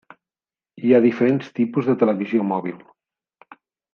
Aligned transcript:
Hi 0.87 0.93
ha 0.93 1.01
diferents 1.03 1.51
tipus 1.59 1.91
de 1.91 1.95
televisió 2.05 2.47
mòbil. 2.53 2.81